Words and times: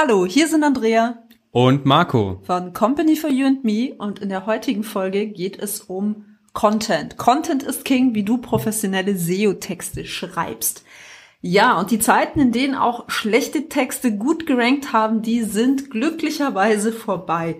Hallo, 0.00 0.26
hier 0.26 0.46
sind 0.46 0.62
Andrea 0.62 1.24
und 1.50 1.84
Marco 1.84 2.40
von 2.44 2.72
Company 2.72 3.16
for 3.16 3.30
You 3.30 3.48
and 3.48 3.64
Me 3.64 3.96
und 3.98 4.20
in 4.20 4.28
der 4.28 4.46
heutigen 4.46 4.84
Folge 4.84 5.26
geht 5.26 5.58
es 5.58 5.80
um 5.80 6.38
Content. 6.52 7.16
Content 7.16 7.64
ist 7.64 7.84
King, 7.84 8.14
wie 8.14 8.22
du 8.22 8.38
professionelle 8.38 9.16
SEO-Texte 9.16 10.04
schreibst. 10.04 10.84
Ja, 11.40 11.80
und 11.80 11.90
die 11.90 11.98
Zeiten, 11.98 12.38
in 12.38 12.52
denen 12.52 12.76
auch 12.76 13.10
schlechte 13.10 13.68
Texte 13.68 14.16
gut 14.16 14.46
gerankt 14.46 14.92
haben, 14.92 15.20
die 15.20 15.42
sind 15.42 15.90
glücklicherweise 15.90 16.92
vorbei. 16.92 17.56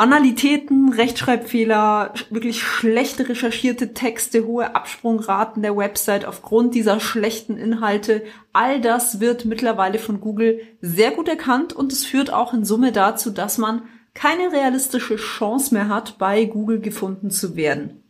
Banalitäten, 0.00 0.94
Rechtschreibfehler, 0.94 2.14
wirklich 2.30 2.62
schlechte 2.62 3.28
recherchierte 3.28 3.92
Texte, 3.92 4.46
hohe 4.46 4.74
Absprungraten 4.74 5.60
der 5.60 5.76
Website 5.76 6.24
aufgrund 6.24 6.74
dieser 6.74 7.00
schlechten 7.00 7.58
Inhalte, 7.58 8.22
all 8.54 8.80
das 8.80 9.20
wird 9.20 9.44
mittlerweile 9.44 9.98
von 9.98 10.22
Google 10.22 10.62
sehr 10.80 11.10
gut 11.10 11.28
erkannt 11.28 11.74
und 11.74 11.92
es 11.92 12.06
führt 12.06 12.32
auch 12.32 12.54
in 12.54 12.64
Summe 12.64 12.92
dazu, 12.92 13.30
dass 13.30 13.58
man 13.58 13.82
keine 14.14 14.50
realistische 14.50 15.16
Chance 15.16 15.74
mehr 15.74 15.88
hat, 15.88 16.16
bei 16.16 16.46
Google 16.46 16.80
gefunden 16.80 17.30
zu 17.30 17.54
werden. 17.54 18.02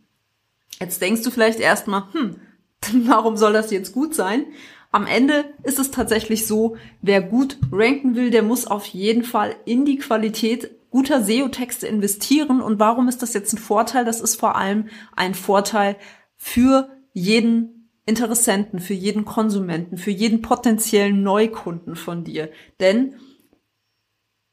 Jetzt 0.79 1.01
denkst 1.01 1.23
du 1.23 1.29
vielleicht 1.29 1.59
erstmal, 1.59 2.03
hm, 2.13 2.37
warum 3.05 3.35
soll 3.35 3.51
das 3.51 3.69
jetzt 3.69 3.91
gut 3.91 4.15
sein? 4.15 4.45
Am 4.93 5.07
Ende 5.07 5.43
ist 5.63 5.77
es 5.77 5.91
tatsächlich 5.91 6.47
so, 6.47 6.77
wer 7.01 7.21
gut 7.21 7.57
ranken 7.69 8.15
will, 8.15 8.31
der 8.31 8.43
muss 8.43 8.65
auf 8.65 8.85
jeden 8.85 9.25
Fall 9.25 9.57
in 9.65 9.83
die 9.83 9.97
Qualität 9.97 10.71
guter 10.91 11.23
SEO-Texte 11.23 11.87
investieren. 11.87 12.61
Und 12.61 12.79
warum 12.79 13.07
ist 13.07 13.23
das 13.23 13.33
jetzt 13.33 13.53
ein 13.53 13.57
Vorteil? 13.57 14.05
Das 14.05 14.21
ist 14.21 14.35
vor 14.35 14.55
allem 14.55 14.89
ein 15.15 15.33
Vorteil 15.33 15.95
für 16.37 16.89
jeden 17.13 17.89
Interessenten, 18.05 18.79
für 18.79 18.93
jeden 18.93 19.25
Konsumenten, 19.25 19.97
für 19.97 20.11
jeden 20.11 20.41
potenziellen 20.41 21.23
Neukunden 21.23 21.95
von 21.95 22.23
dir. 22.23 22.49
Denn 22.79 23.15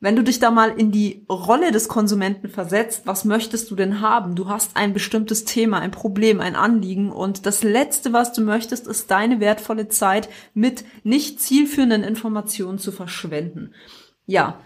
wenn 0.00 0.14
du 0.14 0.22
dich 0.22 0.38
da 0.38 0.52
mal 0.52 0.78
in 0.78 0.92
die 0.92 1.26
Rolle 1.28 1.72
des 1.72 1.88
Konsumenten 1.88 2.48
versetzt, 2.48 3.02
was 3.06 3.24
möchtest 3.24 3.68
du 3.70 3.74
denn 3.74 4.00
haben? 4.00 4.36
Du 4.36 4.48
hast 4.48 4.76
ein 4.76 4.92
bestimmtes 4.92 5.44
Thema, 5.44 5.80
ein 5.80 5.90
Problem, 5.90 6.40
ein 6.40 6.54
Anliegen 6.54 7.10
und 7.10 7.46
das 7.46 7.64
Letzte, 7.64 8.12
was 8.12 8.32
du 8.32 8.42
möchtest, 8.42 8.86
ist 8.86 9.10
deine 9.10 9.40
wertvolle 9.40 9.88
Zeit 9.88 10.28
mit 10.54 10.84
nicht 11.02 11.40
zielführenden 11.40 12.04
Informationen 12.04 12.78
zu 12.78 12.92
verschwenden. 12.92 13.74
Ja, 14.24 14.60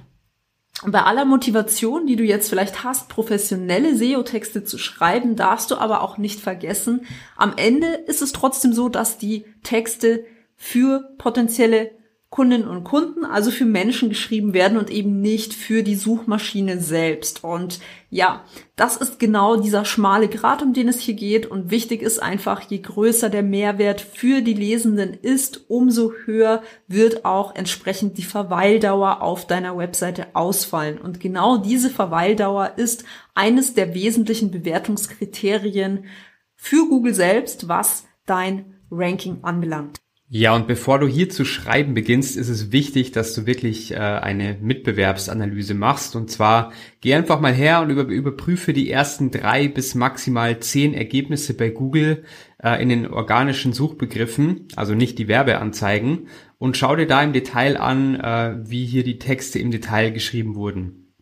bei 0.87 1.03
aller 1.03 1.25
Motivation, 1.25 2.07
die 2.07 2.17
du 2.17 2.25
jetzt 2.25 2.49
vielleicht 2.49 2.83
hast, 2.83 3.09
professionelle 3.09 3.97
SEO-Texte 3.97 4.65
zu 4.65 4.79
schreiben, 4.79 5.37
darfst 5.37 5.71
du 5.71 5.77
aber 5.77 6.01
auch 6.01 6.19
nicht 6.19 6.41
vergessen, 6.41 7.07
am 7.37 7.55
Ende 7.57 7.87
ist 7.87 8.23
es 8.23 8.33
trotzdem 8.33 8.73
so, 8.73 8.89
dass 8.89 9.19
die 9.19 9.45
Texte 9.63 10.25
für 10.57 11.11
potenzielle 11.19 11.93
Kundinnen 12.33 12.67
und 12.67 12.83
Kunden, 12.83 13.27
also 13.27 13.51
für 13.51 13.67
Menschen 13.67 14.09
geschrieben 14.09 14.55
werden 14.55 14.79
und 14.79 14.89
eben 14.89 15.21
nicht 15.21 15.53
für 15.53 15.83
die 15.83 15.97
Suchmaschine 15.97 16.81
selbst. 16.81 17.45
Und 17.45 17.79
ja, 18.09 18.43
das 18.75 18.97
ist 18.97 19.19
genau 19.19 19.57
dieser 19.57 19.85
schmale 19.85 20.29
Grat, 20.29 20.63
um 20.63 20.73
den 20.73 20.89
es 20.89 20.98
hier 20.98 21.13
geht. 21.13 21.45
Und 21.45 21.71
wichtig 21.71 22.01
ist 22.01 22.23
einfach, 22.23 22.63
je 22.63 22.79
größer 22.79 23.29
der 23.29 23.42
Mehrwert 23.42 24.01
für 24.01 24.41
die 24.41 24.55
Lesenden 24.55 25.13
ist, 25.13 25.69
umso 25.69 26.15
höher 26.25 26.63
wird 26.89 27.27
auch 27.27 27.55
entsprechend 27.55 28.17
die 28.17 28.23
Verweildauer 28.23 29.21
auf 29.21 29.47
deiner 29.47 29.77
Webseite 29.77 30.29
ausfallen. 30.35 30.97
Und 30.97 31.21
genau 31.21 31.59
diese 31.59 31.91
Verweildauer 31.91 32.73
ist 32.77 33.05
eines 33.35 33.75
der 33.75 33.92
wesentlichen 33.92 34.51
Bewertungskriterien 34.51 36.07
für 36.57 36.89
Google 36.89 37.13
selbst, 37.13 37.69
was 37.69 38.07
dein 38.25 38.81
Ranking 38.91 39.41
anbelangt. 39.42 40.01
Ja, 40.35 40.55
und 40.55 40.67
bevor 40.67 40.98
du 40.98 41.07
hier 41.07 41.29
zu 41.29 41.45
schreiben 41.45 41.93
beginnst, 41.93 42.39
ist 42.39 42.48
es 42.48 42.73
wichtig, 42.73 43.13
dass 43.13 43.35
du 43.35 43.45
wirklich 43.45 43.93
äh, 43.93 43.97
eine 43.97 44.57
Mitbewerbsanalyse 44.63 45.75
machst. 45.75 46.17
Und 46.17 46.31
zwar 46.31 46.73
geh 47.03 47.13
einfach 47.13 47.39
mal 47.39 47.53
her 47.53 47.83
und 47.83 47.91
über, 47.91 48.05
überprüfe 48.05 48.73
die 48.73 48.91
ersten 48.91 49.31
drei 49.31 49.69
bis 49.69 49.95
maximal 49.95 50.59
zehn 50.61 50.95
Ergebnisse 50.95 51.53
bei 51.53 51.69
Google 51.69 52.25
äh, 52.63 52.83
in 52.83 52.89
den 52.89 53.09
organischen 53.09 53.75
Suchbegriffen, 53.75 54.69
also 54.75 54.95
nicht 54.95 55.19
die 55.19 55.29
Werbeanzeigen, 55.29 56.29
und 56.57 56.79
schau 56.79 56.97
dir 56.97 57.07
da 57.07 57.23
im 57.23 57.35
Detail 57.35 57.77
an, 57.77 58.15
äh, 58.15 58.57
wie 58.65 58.87
hier 58.87 59.05
die 59.05 59.19
Texte 59.19 59.59
im 59.59 59.71
Detail 59.71 60.13
geschrieben 60.13 60.55
wurden. 60.55 61.13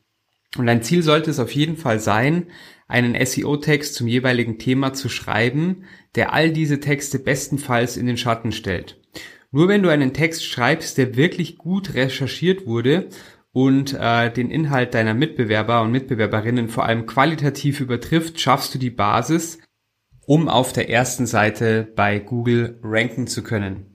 Und 0.56 0.66
dein 0.66 0.84
Ziel 0.84 1.02
sollte 1.02 1.32
es 1.32 1.40
auf 1.40 1.50
jeden 1.50 1.76
Fall 1.76 1.98
sein, 1.98 2.46
einen 2.86 3.16
SEO-Text 3.26 3.92
zum 3.92 4.06
jeweiligen 4.06 4.60
Thema 4.60 4.92
zu 4.92 5.08
schreiben, 5.08 5.82
der 6.14 6.32
all 6.32 6.52
diese 6.52 6.78
Texte 6.78 7.18
bestenfalls 7.18 7.96
in 7.96 8.06
den 8.06 8.16
Schatten 8.16 8.52
stellt. 8.52 8.99
Nur 9.52 9.68
wenn 9.68 9.82
du 9.82 9.88
einen 9.88 10.12
Text 10.12 10.44
schreibst, 10.44 10.96
der 10.96 11.16
wirklich 11.16 11.58
gut 11.58 11.94
recherchiert 11.94 12.66
wurde 12.66 13.08
und 13.52 13.94
äh, 13.98 14.32
den 14.32 14.50
Inhalt 14.50 14.94
deiner 14.94 15.14
Mitbewerber 15.14 15.82
und 15.82 15.90
Mitbewerberinnen 15.90 16.68
vor 16.68 16.84
allem 16.84 17.06
qualitativ 17.06 17.80
übertrifft, 17.80 18.40
schaffst 18.40 18.74
du 18.74 18.78
die 18.78 18.90
Basis, 18.90 19.58
um 20.24 20.48
auf 20.48 20.72
der 20.72 20.88
ersten 20.88 21.26
Seite 21.26 21.92
bei 21.96 22.20
Google 22.20 22.78
ranken 22.84 23.26
zu 23.26 23.42
können. 23.42 23.86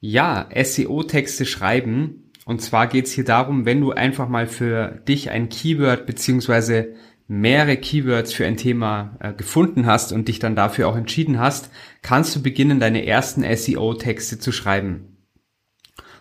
Ja, 0.00 0.48
SEO-Texte 0.54 1.44
schreiben. 1.44 2.30
Und 2.44 2.60
zwar 2.60 2.88
geht's 2.88 3.12
hier 3.12 3.24
darum, 3.24 3.66
wenn 3.66 3.80
du 3.80 3.92
einfach 3.92 4.28
mal 4.28 4.48
für 4.48 5.02
dich 5.06 5.30
ein 5.30 5.48
Keyword 5.48 6.06
beziehungsweise 6.06 6.94
mehrere 7.28 7.76
Keywords 7.76 8.32
für 8.32 8.46
ein 8.46 8.56
Thema 8.56 9.16
äh, 9.20 9.32
gefunden 9.32 9.86
hast 9.86 10.12
und 10.12 10.28
dich 10.28 10.38
dann 10.38 10.56
dafür 10.56 10.88
auch 10.88 10.96
entschieden 10.96 11.38
hast, 11.38 11.70
kannst 12.02 12.36
du 12.36 12.42
beginnen, 12.42 12.80
deine 12.80 13.06
ersten 13.06 13.42
SEO-Texte 13.42 14.38
zu 14.38 14.52
schreiben. 14.52 15.16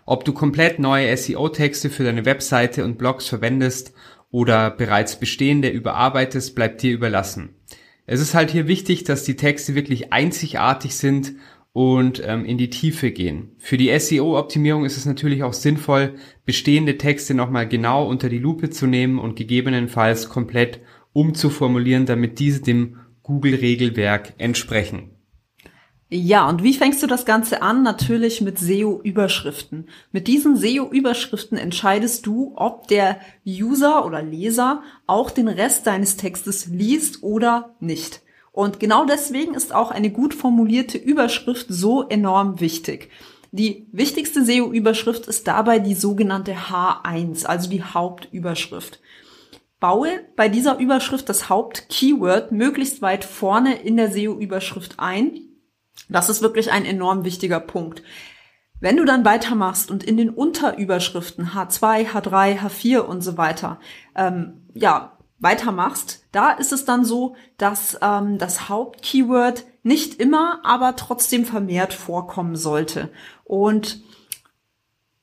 Ob 0.06 0.26
du 0.26 0.34
komplett 0.34 0.80
neue 0.80 1.16
SEO-Texte 1.16 1.90
für 1.90 2.04
deine 2.04 2.26
Webseite 2.26 2.84
und 2.84 2.98
Blogs 2.98 3.28
verwendest 3.28 3.94
oder 4.30 4.72
bereits 4.72 5.20
bestehende 5.20 5.70
überarbeitest, 5.70 6.56
bleibt 6.56 6.82
dir 6.82 6.94
überlassen. 6.94 7.56
Es 8.06 8.20
ist 8.20 8.34
halt 8.34 8.52
hier 8.52 8.68
wichtig, 8.68 9.04
dass 9.04 9.24
die 9.24 9.36
Texte 9.36 9.76
wirklich 9.76 10.12
einzigartig 10.12 10.96
sind 10.96 11.34
und 11.74 12.22
ähm, 12.26 12.44
in 12.46 12.58
die 12.58 12.70
Tiefe 12.70 13.12
gehen. 13.12 13.52
Für 13.58 13.78
die 13.78 13.98
SEO-Optimierung 13.98 14.84
ist 14.84 14.98
es 14.98 15.06
natürlich 15.06 15.44
auch 15.44 15.54
sinnvoll, 15.54 16.16
bestehende 16.46 16.98
Texte 16.98 17.34
nochmal 17.34 17.68
genau 17.68 18.08
unter 18.08 18.30
die 18.30 18.40
Lupe 18.40 18.70
zu 18.70 18.88
nehmen 18.88 19.20
und 19.20 19.36
gegebenenfalls 19.36 20.30
komplett 20.30 20.82
umzuformulieren, 21.14 22.06
damit 22.06 22.40
diese 22.40 22.62
dem 22.62 22.98
Google-Regelwerk 23.24 24.34
entsprechen. 24.38 25.12
Ja, 26.14 26.50
und 26.50 26.62
wie 26.62 26.74
fängst 26.74 27.02
du 27.02 27.08
das 27.08 27.26
Ganze 27.26 27.62
an? 27.62 27.84
Natürlich 27.84 28.42
mit 28.42 28.59
SEO-Überschriften. 28.59 29.88
Mit 30.12 30.28
diesen 30.28 30.58
SEO-Überschriften 30.58 31.58
entscheidest 31.58 32.26
du, 32.26 32.52
ob 32.58 32.90
der 32.90 33.22
User 33.48 34.06
oder 34.06 34.22
Leser 34.22 34.84
auch 35.08 35.32
den 35.32 35.48
Rest 35.48 35.88
deines 35.88 36.18
Textes 36.18 36.66
liest 36.66 37.24
oder 37.24 37.76
nicht. 37.80 38.24
Und 38.52 38.80
genau 38.80 39.06
deswegen 39.06 39.54
ist 39.54 39.74
auch 39.74 39.92
eine 39.92 40.12
gut 40.12 40.34
formulierte 40.34 40.98
Überschrift 40.98 41.68
so 41.70 42.08
enorm 42.08 42.60
wichtig. 42.60 43.10
Die 43.52 43.88
wichtigste 43.92 44.46
SEO-Überschrift 44.46 45.28
ist 45.28 45.48
dabei 45.48 45.80
die 45.80 45.94
sogenannte 45.94 46.53
H1, 46.53 47.46
also 47.46 47.70
die 47.70 47.84
Hauptüberschrift. 47.84 49.02
Baue 49.80 50.22
bei 50.36 50.48
dieser 50.48 50.78
Überschrift 50.78 51.28
das 51.28 51.50
Hauptkeyword 51.50 52.52
möglichst 52.52 53.02
weit 53.02 53.26
vorne 53.26 53.82
in 53.82 53.98
der 53.98 54.12
SEO-Überschrift 54.12 54.96
ein. 55.00 55.40
Das 56.08 56.30
ist 56.30 56.42
wirklich 56.42 56.72
ein 56.72 56.86
enorm 56.86 57.26
wichtiger 57.26 57.59
Punkt. 57.59 58.04
Wenn 58.80 58.97
du 58.97 59.06
dann 59.06 59.26
weitermachst 59.26 59.92
und 59.92 60.04
in 60.04 60.18
den 60.18 60.30
Unterüberschriften 60.30 61.50
H2, 61.50 62.08
H3, 62.08 62.59
H4 62.59 63.00
und 63.00 63.22
so 63.22 63.38
weiter, 63.38 63.80
ähm, 64.16 64.66
ja, 64.74 65.18
weitermachst, 65.41 66.23
da 66.32 66.52
ist 66.52 66.72
es 66.72 66.85
dann 66.85 67.03
so, 67.03 67.35
dass 67.58 67.97
ähm, 68.02 68.38
das 68.38 68.70
Hauptkeyword 68.70 69.66
nicht 69.84 70.20
immer, 70.20 70.61
aber 70.64 70.96
trotzdem 70.96 71.46
vermehrt 71.46 71.93
vorkommen 71.93 72.55
sollte. 72.55 73.09
Und 73.43 74.03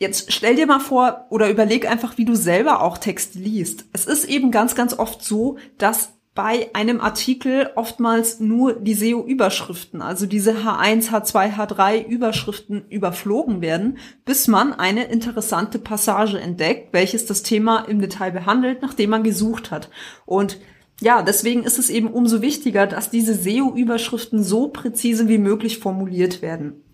Jetzt 0.01 0.33
stell 0.33 0.55
dir 0.55 0.67
mal 0.67 0.79
vor 0.79 1.27
oder 1.29 1.51
überleg 1.51 1.91
einfach, 1.91 2.19
wie 2.19 2.25
du 2.25 2.37
selber 2.37 2.83
auch 2.83 2.99
Text 2.99 3.35
liest. 3.35 3.87
Es 3.93 4.07
ist 4.07 4.27
eben 4.27 4.53
ganz, 4.53 4.77
ganz 4.77 4.97
oft 4.97 5.25
so, 5.25 5.59
dass 5.77 6.13
bei 6.39 6.73
einem 6.73 7.01
Artikel 7.01 7.69
oftmals 7.75 8.39
nur 8.39 8.75
die 8.75 8.95
SEO-Überschriften, 8.95 10.01
also 10.01 10.25
diese 10.25 10.53
H1, 10.53 11.11
H2, 11.11 11.57
H3 11.57 12.07
Überschriften 12.07 12.85
überflogen 12.91 13.61
werden, 13.61 13.99
bis 14.25 14.47
man 14.47 14.73
eine 14.73 15.07
interessante 15.07 15.81
Passage 15.81 16.39
entdeckt, 16.39 16.93
welches 16.93 17.27
das 17.27 17.43
Thema 17.43 17.81
im 17.89 18.01
Detail 18.01 18.31
behandelt, 18.31 18.83
nachdem 18.83 19.11
man 19.11 19.25
gesucht 19.25 19.73
hat. 19.73 19.91
Und 20.27 20.61
ja, 21.01 21.23
deswegen 21.23 21.65
ist 21.65 21.81
es 21.81 21.91
eben 21.91 22.07
umso 22.07 22.41
wichtiger, 22.41 22.87
dass 22.87 23.11
diese 23.11 23.35
SEO-Überschriften 23.35 24.45
so 24.45 24.69
präzise 24.69 25.29
wie 25.29 25.39
möglich 25.39 25.81
formuliert 25.81 26.41
werden. 26.41 26.85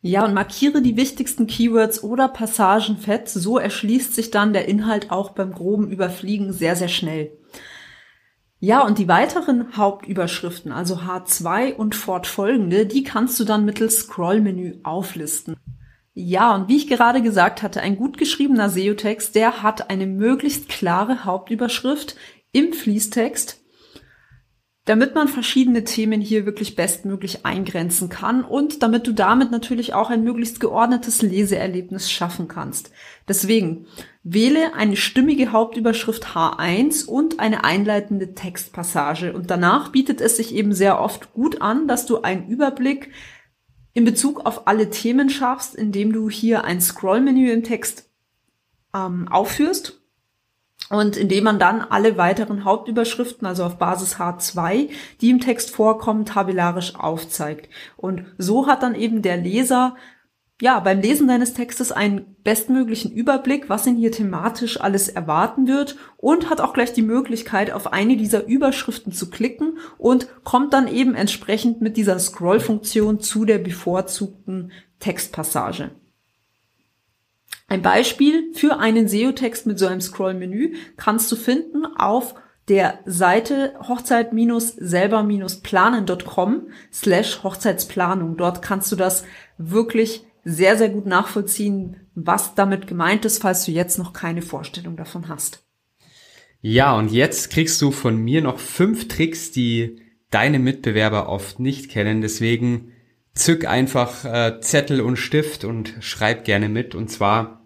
Ja, 0.00 0.24
und 0.24 0.32
markiere 0.32 0.80
die 0.80 0.96
wichtigsten 0.96 1.46
Keywords 1.46 2.02
oder 2.02 2.28
Passagen 2.28 2.96
fett, 2.96 3.28
so 3.28 3.58
erschließt 3.58 4.14
sich 4.14 4.30
dann 4.30 4.54
der 4.54 4.68
Inhalt 4.68 5.10
auch 5.10 5.32
beim 5.32 5.52
groben 5.52 5.90
Überfliegen 5.90 6.54
sehr, 6.54 6.76
sehr 6.76 6.88
schnell. 6.88 7.30
Ja, 8.64 8.80
und 8.80 8.96
die 8.96 9.08
weiteren 9.08 9.76
Hauptüberschriften, 9.76 10.72
also 10.72 11.00
H2 11.00 11.74
und 11.74 11.94
fortfolgende, 11.94 12.86
die 12.86 13.02
kannst 13.02 13.38
du 13.38 13.44
dann 13.44 13.66
mittels 13.66 13.98
Scrollmenü 13.98 14.78
auflisten. 14.84 15.54
Ja, 16.14 16.54
und 16.54 16.70
wie 16.70 16.78
ich 16.78 16.86
gerade 16.86 17.20
gesagt 17.20 17.62
hatte, 17.62 17.82
ein 17.82 17.98
gut 17.98 18.16
geschriebener 18.16 18.70
SEO-Text, 18.70 19.34
der 19.34 19.62
hat 19.62 19.90
eine 19.90 20.06
möglichst 20.06 20.70
klare 20.70 21.26
Hauptüberschrift 21.26 22.16
im 22.52 22.72
Fließtext 22.72 23.62
damit 24.84 25.14
man 25.14 25.28
verschiedene 25.28 25.84
Themen 25.84 26.20
hier 26.20 26.44
wirklich 26.44 26.76
bestmöglich 26.76 27.46
eingrenzen 27.46 28.10
kann 28.10 28.44
und 28.44 28.82
damit 28.82 29.06
du 29.06 29.12
damit 29.12 29.50
natürlich 29.50 29.94
auch 29.94 30.10
ein 30.10 30.22
möglichst 30.22 30.60
geordnetes 30.60 31.22
Leseerlebnis 31.22 32.10
schaffen 32.10 32.48
kannst. 32.48 32.90
Deswegen 33.26 33.86
wähle 34.22 34.74
eine 34.74 34.96
stimmige 34.96 35.52
Hauptüberschrift 35.52 36.26
H1 36.26 37.06
und 37.06 37.40
eine 37.40 37.64
einleitende 37.64 38.34
Textpassage 38.34 39.32
und 39.32 39.50
danach 39.50 39.88
bietet 39.88 40.20
es 40.20 40.36
sich 40.36 40.54
eben 40.54 40.74
sehr 40.74 41.00
oft 41.00 41.32
gut 41.32 41.62
an, 41.62 41.88
dass 41.88 42.04
du 42.04 42.20
einen 42.20 42.48
Überblick 42.48 43.10
in 43.94 44.04
Bezug 44.04 44.44
auf 44.44 44.66
alle 44.66 44.90
Themen 44.90 45.30
schaffst, 45.30 45.74
indem 45.74 46.12
du 46.12 46.28
hier 46.28 46.64
ein 46.64 46.82
Scrollmenü 46.82 47.50
im 47.50 47.62
Text 47.62 48.10
ähm, 48.94 49.28
aufführst 49.28 50.03
und 50.90 51.16
indem 51.16 51.44
man 51.44 51.58
dann 51.58 51.80
alle 51.80 52.16
weiteren 52.16 52.64
Hauptüberschriften, 52.64 53.46
also 53.46 53.64
auf 53.64 53.78
Basis 53.78 54.16
H2, 54.16 54.90
die 55.20 55.30
im 55.30 55.40
Text 55.40 55.70
vorkommen, 55.70 56.26
tabellarisch 56.26 56.94
aufzeigt. 56.94 57.68
Und 57.96 58.26
so 58.38 58.66
hat 58.66 58.82
dann 58.82 58.94
eben 58.94 59.22
der 59.22 59.36
Leser 59.36 59.96
ja, 60.60 60.78
beim 60.78 61.00
Lesen 61.00 61.26
deines 61.26 61.52
Textes 61.52 61.90
einen 61.90 62.36
bestmöglichen 62.44 63.10
Überblick, 63.10 63.68
was 63.68 63.86
ihn 63.86 63.96
hier 63.96 64.12
thematisch 64.12 64.80
alles 64.80 65.08
erwarten 65.08 65.66
wird 65.66 65.96
und 66.16 66.48
hat 66.48 66.60
auch 66.60 66.72
gleich 66.72 66.92
die 66.92 67.02
Möglichkeit, 67.02 67.72
auf 67.72 67.92
eine 67.92 68.16
dieser 68.16 68.46
Überschriften 68.46 69.12
zu 69.12 69.30
klicken 69.30 69.78
und 69.98 70.28
kommt 70.44 70.72
dann 70.72 70.86
eben 70.86 71.16
entsprechend 71.16 71.80
mit 71.80 71.96
dieser 71.96 72.18
Scroll-Funktion 72.18 73.20
zu 73.20 73.44
der 73.44 73.58
bevorzugten 73.58 74.70
Textpassage. 75.00 75.90
Ein 77.66 77.82
Beispiel 77.82 78.52
für 78.52 78.78
einen 78.78 79.08
SEO-Text 79.08 79.66
mit 79.66 79.78
so 79.78 79.86
einem 79.86 80.00
Scroll-Menü 80.00 80.74
kannst 80.96 81.30
du 81.32 81.36
finden 81.36 81.84
auf 81.86 82.34
der 82.68 83.00
Seite 83.04 83.74
hochzeit-selber-planen.com 83.80 86.68
slash 86.92 87.42
Hochzeitsplanung. 87.42 88.36
Dort 88.36 88.62
kannst 88.62 88.92
du 88.92 88.96
das 88.96 89.24
wirklich 89.58 90.24
sehr, 90.44 90.76
sehr 90.76 90.90
gut 90.90 91.06
nachvollziehen, 91.06 91.96
was 92.14 92.54
damit 92.54 92.86
gemeint 92.86 93.24
ist, 93.24 93.42
falls 93.42 93.64
du 93.64 93.72
jetzt 93.72 93.98
noch 93.98 94.12
keine 94.12 94.42
Vorstellung 94.42 94.96
davon 94.96 95.28
hast. 95.28 95.64
Ja, 96.60 96.96
und 96.96 97.10
jetzt 97.12 97.50
kriegst 97.50 97.82
du 97.82 97.90
von 97.90 98.16
mir 98.16 98.40
noch 98.40 98.58
fünf 98.58 99.08
Tricks, 99.08 99.50
die 99.50 100.00
deine 100.30 100.58
Mitbewerber 100.58 101.28
oft 101.28 101.60
nicht 101.60 101.90
kennen. 101.90 102.22
Deswegen 102.22 102.93
zück 103.34 103.66
einfach 103.66 104.24
äh, 104.24 104.60
Zettel 104.60 105.00
und 105.00 105.16
Stift 105.16 105.64
und 105.64 105.94
schreib 106.00 106.44
gerne 106.44 106.68
mit. 106.68 106.94
Und 106.94 107.10
zwar 107.10 107.64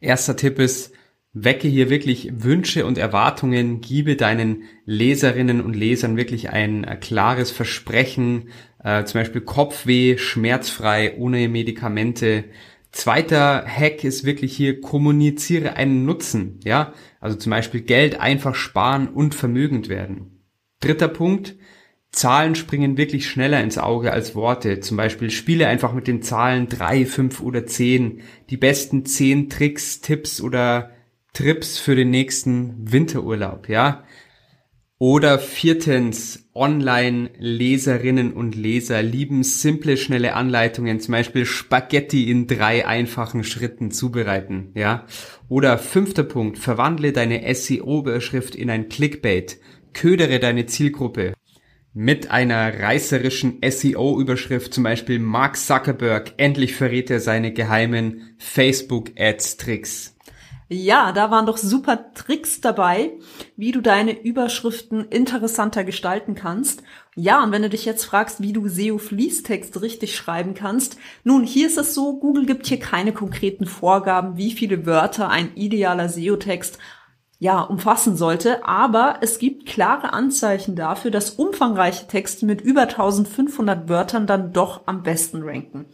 Erster 0.00 0.36
Tipp 0.36 0.58
ist, 0.58 0.92
wecke 1.32 1.66
hier 1.66 1.90
wirklich 1.90 2.30
Wünsche 2.32 2.86
und 2.86 2.98
Erwartungen, 2.98 3.80
gebe 3.80 4.16
deinen 4.16 4.64
Leserinnen 4.84 5.60
und 5.60 5.74
Lesern 5.74 6.16
wirklich 6.16 6.50
ein 6.50 6.84
äh, 6.84 6.96
klares 6.96 7.50
Versprechen, 7.50 8.50
äh, 8.82 9.04
zum 9.04 9.20
Beispiel 9.20 9.40
Kopfweh, 9.40 10.18
schmerzfrei, 10.18 11.16
ohne 11.16 11.48
Medikamente. 11.48 12.44
Zweiter 12.92 13.64
Hack 13.66 14.04
ist 14.04 14.24
wirklich 14.24 14.54
hier, 14.54 14.80
kommuniziere 14.80 15.74
einen 15.74 16.04
Nutzen, 16.04 16.60
ja, 16.64 16.92
also 17.20 17.36
zum 17.36 17.50
Beispiel 17.50 17.80
Geld 17.80 18.20
einfach 18.20 18.54
sparen 18.54 19.08
und 19.08 19.34
vermögend 19.34 19.88
werden. 19.88 20.42
Dritter 20.80 21.08
Punkt, 21.08 21.56
Zahlen 22.14 22.54
springen 22.54 22.96
wirklich 22.96 23.28
schneller 23.28 23.60
ins 23.60 23.76
Auge 23.76 24.12
als 24.12 24.34
Worte. 24.34 24.80
Zum 24.80 24.96
Beispiel 24.96 25.30
spiele 25.30 25.66
einfach 25.66 25.92
mit 25.92 26.06
den 26.06 26.22
Zahlen 26.22 26.68
drei, 26.68 27.06
fünf 27.06 27.40
oder 27.40 27.66
zehn. 27.66 28.20
Die 28.50 28.56
besten 28.56 29.04
zehn 29.04 29.50
Tricks, 29.50 30.00
Tipps 30.00 30.40
oder 30.40 30.90
Trips 31.32 31.78
für 31.78 31.96
den 31.96 32.10
nächsten 32.10 32.92
Winterurlaub, 32.92 33.68
ja. 33.68 34.04
Oder 34.98 35.40
viertens, 35.40 36.48
Online-Leserinnen 36.54 38.32
und 38.32 38.54
Leser 38.54 39.02
lieben 39.02 39.42
simple, 39.42 39.96
schnelle 39.96 40.34
Anleitungen, 40.34 41.00
zum 41.00 41.12
Beispiel 41.12 41.44
Spaghetti 41.44 42.30
in 42.30 42.46
drei 42.46 42.86
einfachen 42.86 43.42
Schritten 43.42 43.90
zubereiten, 43.90 44.70
ja. 44.74 45.04
Oder 45.48 45.78
fünfter 45.78 46.22
Punkt, 46.22 46.58
verwandle 46.58 47.12
deine 47.12 47.52
SEO-Überschrift 47.52 48.54
in 48.54 48.70
ein 48.70 48.88
Clickbait. 48.88 49.58
Ködere 49.92 50.38
deine 50.38 50.66
Zielgruppe 50.66 51.34
mit 51.94 52.30
einer 52.32 52.80
reißerischen 52.80 53.60
SEO-Überschrift, 53.66 54.74
zum 54.74 54.82
Beispiel 54.82 55.20
Mark 55.20 55.56
Zuckerberg, 55.56 56.34
endlich 56.36 56.74
verrät 56.74 57.08
er 57.08 57.20
seine 57.20 57.52
geheimen 57.52 58.34
Facebook-Ads-Tricks. 58.38 60.14
Ja, 60.68 61.12
da 61.12 61.30
waren 61.30 61.46
doch 61.46 61.58
super 61.58 62.12
Tricks 62.14 62.60
dabei, 62.60 63.12
wie 63.56 63.70
du 63.70 63.80
deine 63.80 64.18
Überschriften 64.18 65.04
interessanter 65.08 65.84
gestalten 65.84 66.34
kannst. 66.34 66.82
Ja, 67.14 67.44
und 67.44 67.52
wenn 67.52 67.62
du 67.62 67.68
dich 67.68 67.84
jetzt 67.84 68.04
fragst, 68.04 68.40
wie 68.40 68.52
du 68.52 68.66
SEO-Fließtext 68.66 69.80
richtig 69.82 70.16
schreiben 70.16 70.54
kannst, 70.54 70.96
nun, 71.22 71.44
hier 71.44 71.68
ist 71.68 71.78
es 71.78 71.94
so, 71.94 72.18
Google 72.18 72.46
gibt 72.46 72.66
hier 72.66 72.80
keine 72.80 73.12
konkreten 73.12 73.66
Vorgaben, 73.66 74.36
wie 74.36 74.50
viele 74.50 74.84
Wörter 74.84 75.28
ein 75.28 75.54
idealer 75.54 76.08
SEO-Text 76.08 76.78
ja, 77.44 77.60
umfassen 77.60 78.16
sollte, 78.16 78.64
aber 78.64 79.18
es 79.20 79.38
gibt 79.38 79.66
klare 79.66 80.14
Anzeichen 80.14 80.76
dafür, 80.76 81.10
dass 81.10 81.32
umfangreiche 81.32 82.06
Texte 82.06 82.46
mit 82.46 82.62
über 82.62 82.88
1500 82.88 83.86
Wörtern 83.86 84.26
dann 84.26 84.54
doch 84.54 84.86
am 84.86 85.02
besten 85.02 85.42
ranken. 85.42 85.84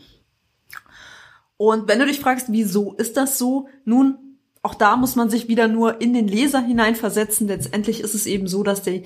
Und 1.56 1.88
wenn 1.88 1.98
du 1.98 2.06
dich 2.06 2.20
fragst, 2.20 2.52
wieso 2.52 2.94
ist 2.94 3.16
das 3.16 3.36
so? 3.36 3.66
Nun, 3.84 4.38
auch 4.62 4.76
da 4.76 4.94
muss 4.94 5.16
man 5.16 5.28
sich 5.28 5.48
wieder 5.48 5.66
nur 5.66 6.00
in 6.00 6.14
den 6.14 6.28
Leser 6.28 6.60
hineinversetzen. 6.60 7.48
Letztendlich 7.48 7.98
ist 7.98 8.14
es 8.14 8.26
eben 8.26 8.46
so, 8.46 8.62
dass 8.62 8.82
die, 8.82 9.02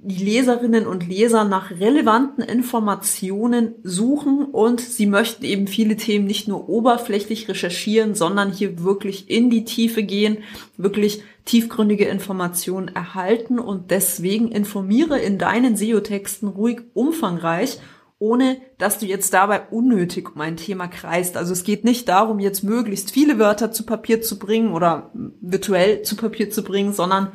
die 0.00 0.24
Leserinnen 0.24 0.86
und 0.86 1.08
Leser 1.08 1.42
nach 1.42 1.72
relevanten 1.72 2.44
Informationen 2.44 3.74
suchen 3.82 4.44
und 4.44 4.80
sie 4.80 5.06
möchten 5.06 5.44
eben 5.44 5.66
viele 5.66 5.96
Themen 5.96 6.24
nicht 6.24 6.46
nur 6.46 6.68
oberflächlich 6.68 7.48
recherchieren, 7.48 8.14
sondern 8.14 8.52
hier 8.52 8.84
wirklich 8.84 9.28
in 9.28 9.50
die 9.50 9.64
Tiefe 9.64 10.04
gehen, 10.04 10.38
wirklich 10.76 11.22
tiefgründige 11.46 12.04
Informationen 12.04 12.86
erhalten 12.86 13.58
und 13.58 13.90
deswegen 13.90 14.52
informiere 14.52 15.18
in 15.18 15.36
deinen 15.36 15.76
SEO-Texten 15.76 16.46
ruhig 16.46 16.82
umfangreich, 16.94 17.80
ohne 18.20 18.58
dass 18.78 19.00
du 19.00 19.06
jetzt 19.06 19.34
dabei 19.34 19.62
unnötig 19.68 20.32
um 20.32 20.40
ein 20.40 20.56
Thema 20.56 20.86
kreist. 20.86 21.36
Also 21.36 21.52
es 21.52 21.64
geht 21.64 21.84
nicht 21.84 22.08
darum, 22.08 22.38
jetzt 22.38 22.62
möglichst 22.62 23.10
viele 23.10 23.40
Wörter 23.40 23.72
zu 23.72 23.84
Papier 23.84 24.22
zu 24.22 24.38
bringen 24.38 24.72
oder 24.72 25.10
virtuell 25.40 26.02
zu 26.02 26.14
Papier 26.14 26.50
zu 26.50 26.62
bringen, 26.62 26.92
sondern 26.92 27.32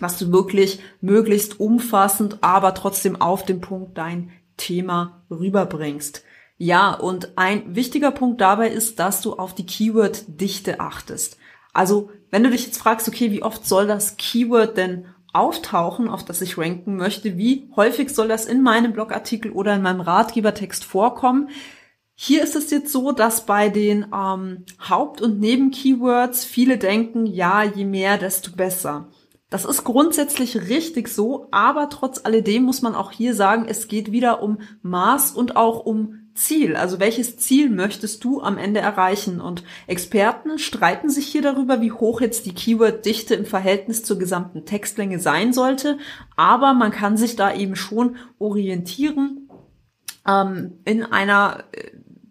dass 0.00 0.18
du 0.18 0.32
wirklich 0.32 0.80
möglichst 1.00 1.60
umfassend, 1.60 2.38
aber 2.40 2.74
trotzdem 2.74 3.20
auf 3.20 3.44
den 3.44 3.60
Punkt 3.60 3.98
dein 3.98 4.30
Thema 4.56 5.22
rüberbringst. 5.30 6.24
Ja, 6.56 6.92
und 6.92 7.38
ein 7.38 7.76
wichtiger 7.76 8.10
Punkt 8.10 8.40
dabei 8.40 8.68
ist, 8.68 8.98
dass 8.98 9.20
du 9.20 9.34
auf 9.34 9.54
die 9.54 9.66
Keyword-Dichte 9.66 10.80
achtest. 10.80 11.38
Also 11.72 12.10
wenn 12.30 12.42
du 12.42 12.50
dich 12.50 12.66
jetzt 12.66 12.78
fragst, 12.78 13.06
okay, 13.08 13.30
wie 13.30 13.42
oft 13.42 13.66
soll 13.66 13.86
das 13.86 14.16
Keyword 14.16 14.76
denn 14.76 15.06
auftauchen, 15.32 16.08
auf 16.08 16.24
das 16.24 16.40
ich 16.40 16.58
ranken 16.58 16.96
möchte, 16.96 17.38
wie 17.38 17.70
häufig 17.76 18.10
soll 18.10 18.28
das 18.28 18.46
in 18.46 18.62
meinem 18.62 18.92
Blogartikel 18.92 19.52
oder 19.52 19.74
in 19.74 19.82
meinem 19.82 20.00
Ratgebertext 20.00 20.84
vorkommen? 20.84 21.50
Hier 22.14 22.42
ist 22.42 22.56
es 22.56 22.70
jetzt 22.70 22.90
so, 22.90 23.12
dass 23.12 23.46
bei 23.46 23.68
den 23.68 24.06
ähm, 24.12 24.64
Haupt- 24.88 25.20
und 25.20 25.38
Nebenkeywords 25.38 26.44
viele 26.44 26.76
denken, 26.76 27.26
ja, 27.26 27.62
je 27.62 27.84
mehr, 27.84 28.18
desto 28.18 28.50
besser. 28.50 29.06
Das 29.50 29.64
ist 29.64 29.84
grundsätzlich 29.84 30.68
richtig 30.68 31.08
so, 31.08 31.48
aber 31.50 31.88
trotz 31.88 32.24
alledem 32.24 32.64
muss 32.64 32.82
man 32.82 32.94
auch 32.94 33.12
hier 33.12 33.34
sagen, 33.34 33.64
es 33.66 33.88
geht 33.88 34.12
wieder 34.12 34.42
um 34.42 34.58
Maß 34.82 35.32
und 35.32 35.56
auch 35.56 35.86
um 35.86 36.28
Ziel? 36.38 36.76
Also 36.76 37.00
welches 37.00 37.36
Ziel 37.36 37.68
möchtest 37.68 38.24
du 38.24 38.40
am 38.40 38.58
Ende 38.58 38.80
erreichen? 38.80 39.40
Und 39.40 39.64
Experten 39.86 40.58
streiten 40.58 41.10
sich 41.10 41.26
hier 41.26 41.42
darüber, 41.42 41.80
wie 41.80 41.92
hoch 41.92 42.20
jetzt 42.20 42.46
die 42.46 42.54
Keyword-Dichte 42.54 43.34
im 43.34 43.44
Verhältnis 43.44 44.04
zur 44.04 44.18
gesamten 44.18 44.64
Textlänge 44.64 45.18
sein 45.18 45.52
sollte. 45.52 45.98
Aber 46.36 46.74
man 46.74 46.92
kann 46.92 47.16
sich 47.16 47.36
da 47.36 47.54
eben 47.54 47.76
schon 47.76 48.16
orientieren 48.38 49.50
ähm, 50.26 50.78
in 50.84 51.04
einer 51.04 51.64
äh, 51.72 51.90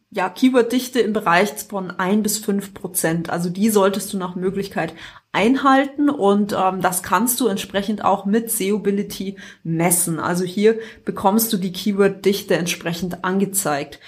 ja, 0.10 0.30
Keyword-Dichte 0.30 1.00
im 1.00 1.14
Bereich 1.14 1.52
von 1.70 1.92
ein 1.92 2.24
bis 2.24 2.40
fünf 2.40 2.74
Prozent. 2.74 3.30
Also 3.30 3.50
die 3.50 3.70
solltest 3.70 4.14
du 4.14 4.18
nach 4.18 4.36
Möglichkeit 4.36 4.94
einhalten 5.38 6.10
und 6.10 6.56
ähm, 6.58 6.82
das 6.82 7.04
kannst 7.04 7.40
du 7.40 7.48
entsprechend 7.48 8.04
auch 8.04 8.26
mit 8.26 8.50
Seobility 8.50 9.38
messen. 9.64 10.20
Also 10.20 10.44
hier 10.44 10.80
bekommst 11.06 11.54
du 11.54 11.58
die 11.58 11.72
Keyword-Dichte 11.72 12.56
entsprechend 12.56 13.24
angezeigt. 13.24 14.00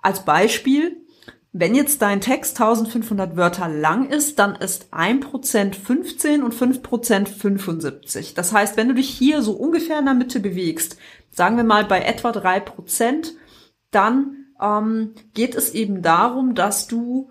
Als 0.00 0.24
Beispiel, 0.24 0.96
wenn 1.52 1.74
jetzt 1.74 2.00
dein 2.00 2.22
Text 2.22 2.58
1500 2.58 3.36
Wörter 3.36 3.68
lang 3.68 4.08
ist, 4.08 4.38
dann 4.38 4.54
ist 4.54 4.94
1% 4.94 5.74
15 5.74 6.42
und 6.42 6.54
5% 6.54 7.26
75. 7.28 8.32
Das 8.32 8.54
heißt, 8.54 8.78
wenn 8.78 8.88
du 8.88 8.94
dich 8.94 9.10
hier 9.10 9.42
so 9.42 9.52
ungefähr 9.52 9.98
in 9.98 10.06
der 10.06 10.14
Mitte 10.14 10.40
bewegst, 10.40 10.96
sagen 11.30 11.58
wir 11.58 11.64
mal 11.64 11.84
bei 11.84 12.00
etwa 12.00 12.30
3%, 12.30 13.32
dann 13.90 14.46
ähm, 14.58 15.14
geht 15.34 15.54
es 15.54 15.74
eben 15.74 16.00
darum, 16.00 16.54
dass 16.54 16.86
du 16.86 17.30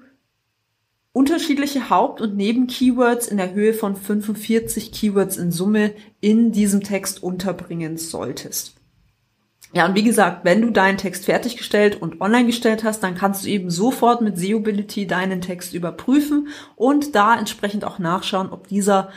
unterschiedliche 1.17 1.89
Haupt- 1.89 2.21
und 2.21 2.37
Nebenkeywords 2.37 3.27
in 3.27 3.37
der 3.37 3.55
Höhe 3.55 3.73
von 3.73 3.95
45 3.95 4.91
Keywords 4.91 5.37
in 5.37 5.51
Summe 5.51 5.95
in 6.21 6.51
diesem 6.51 6.83
Text 6.83 7.23
unterbringen 7.23 7.97
solltest. 7.97 8.75
Ja, 9.73 9.87
und 9.87 9.95
wie 9.95 10.03
gesagt, 10.03 10.45
wenn 10.45 10.61
du 10.61 10.69
deinen 10.69 10.99
Text 10.99 11.25
fertiggestellt 11.25 11.99
und 11.99 12.21
online 12.21 12.45
gestellt 12.45 12.83
hast, 12.83 13.01
dann 13.01 13.15
kannst 13.15 13.43
du 13.43 13.49
eben 13.49 13.71
sofort 13.71 14.21
mit 14.21 14.37
Seobility 14.37 15.07
deinen 15.07 15.41
Text 15.41 15.73
überprüfen 15.73 16.49
und 16.75 17.15
da 17.15 17.35
entsprechend 17.35 17.83
auch 17.83 17.97
nachschauen, 17.97 18.51
ob 18.51 18.67
dieser 18.67 19.09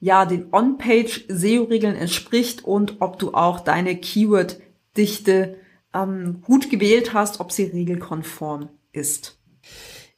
ja 0.00 0.24
den 0.24 0.48
On-Page 0.52 1.26
SEO-Regeln 1.28 1.96
entspricht 1.96 2.64
und 2.64 3.02
ob 3.02 3.18
du 3.18 3.34
auch 3.34 3.60
deine 3.60 3.94
Keyword-Dichte 3.94 5.58
ähm, 5.92 6.40
gut 6.40 6.70
gewählt 6.70 7.12
hast, 7.12 7.40
ob 7.40 7.52
sie 7.52 7.64
regelkonform 7.64 8.70
ist. 8.92 9.41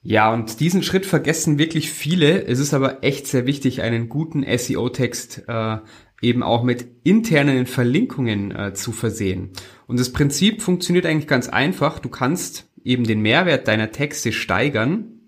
Ja, 0.06 0.30
und 0.32 0.60
diesen 0.60 0.82
Schritt 0.82 1.06
vergessen 1.06 1.58
wirklich 1.58 1.90
viele. 1.90 2.46
Es 2.46 2.58
ist 2.58 2.74
aber 2.74 3.02
echt 3.02 3.26
sehr 3.26 3.46
wichtig, 3.46 3.80
einen 3.80 4.10
guten 4.10 4.44
SEO-Text 4.46 5.44
äh, 5.48 5.78
eben 6.20 6.42
auch 6.42 6.62
mit 6.62 6.86
internen 7.04 7.64
Verlinkungen 7.64 8.54
äh, 8.54 8.74
zu 8.74 8.92
versehen. 8.92 9.50
Und 9.86 9.98
das 9.98 10.12
Prinzip 10.12 10.60
funktioniert 10.60 11.06
eigentlich 11.06 11.26
ganz 11.26 11.48
einfach. 11.48 11.98
Du 11.98 12.10
kannst 12.10 12.70
eben 12.84 13.04
den 13.04 13.20
Mehrwert 13.20 13.66
deiner 13.66 13.92
Texte 13.92 14.32
steigern, 14.32 15.20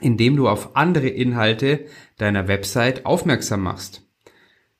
indem 0.00 0.36
du 0.36 0.48
auf 0.48 0.76
andere 0.76 1.08
Inhalte 1.08 1.84
deiner 2.16 2.48
Website 2.48 3.04
aufmerksam 3.04 3.62
machst. 3.62 4.06